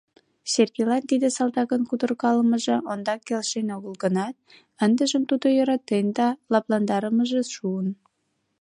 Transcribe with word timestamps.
Сергейлан 0.53 1.03
тиде 1.09 1.27
салтакын 1.35 1.81
кутыркалымыже 1.89 2.75
ондак 2.91 3.19
келшен 3.27 3.67
огыл 3.75 3.93
гынат, 4.03 4.35
ындыжым 4.85 5.23
тудым 5.29 5.51
йӧратен 5.57 6.05
да 6.17 6.27
лыпландарымыже 6.51 7.41
шуын. 7.55 7.87